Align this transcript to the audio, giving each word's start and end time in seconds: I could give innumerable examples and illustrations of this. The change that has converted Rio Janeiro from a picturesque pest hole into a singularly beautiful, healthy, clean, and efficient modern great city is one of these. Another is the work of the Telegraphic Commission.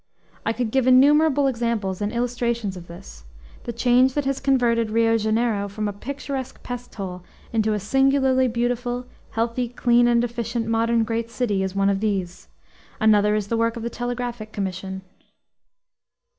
I 0.47 0.51
could 0.51 0.71
give 0.71 0.87
innumerable 0.87 1.45
examples 1.45 2.01
and 2.01 2.11
illustrations 2.11 2.75
of 2.75 2.87
this. 2.87 3.23
The 3.65 3.71
change 3.71 4.15
that 4.15 4.25
has 4.25 4.39
converted 4.39 4.89
Rio 4.89 5.15
Janeiro 5.15 5.67
from 5.69 5.87
a 5.87 5.93
picturesque 5.93 6.63
pest 6.63 6.95
hole 6.95 7.21
into 7.53 7.73
a 7.73 7.79
singularly 7.79 8.47
beautiful, 8.47 9.05
healthy, 9.29 9.69
clean, 9.69 10.07
and 10.07 10.23
efficient 10.23 10.65
modern 10.65 11.03
great 11.03 11.29
city 11.29 11.61
is 11.61 11.75
one 11.75 11.87
of 11.91 11.99
these. 11.99 12.47
Another 12.99 13.35
is 13.35 13.49
the 13.49 13.57
work 13.57 13.75
of 13.77 13.83
the 13.83 13.91
Telegraphic 13.91 14.51
Commission. 14.51 15.03